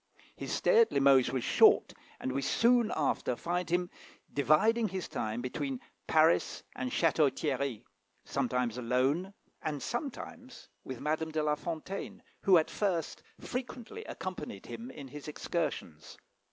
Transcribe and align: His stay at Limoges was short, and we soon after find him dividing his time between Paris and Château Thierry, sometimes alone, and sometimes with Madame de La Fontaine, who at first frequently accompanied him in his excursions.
His 0.35 0.51
stay 0.51 0.79
at 0.81 0.91
Limoges 0.91 1.31
was 1.31 1.43
short, 1.43 1.93
and 2.19 2.31
we 2.31 2.41
soon 2.41 2.91
after 2.95 3.35
find 3.35 3.69
him 3.69 3.91
dividing 4.33 4.87
his 4.87 5.07
time 5.07 5.43
between 5.43 5.79
Paris 6.07 6.63
and 6.75 6.89
Château 6.91 7.29
Thierry, 7.31 7.85
sometimes 8.25 8.79
alone, 8.79 9.31
and 9.61 9.79
sometimes 9.79 10.69
with 10.83 10.99
Madame 10.99 11.29
de 11.29 11.43
La 11.43 11.53
Fontaine, 11.53 12.23
who 12.41 12.57
at 12.57 12.71
first 12.71 13.21
frequently 13.39 14.03
accompanied 14.05 14.65
him 14.65 14.89
in 14.89 15.07
his 15.09 15.27
excursions. 15.27 16.17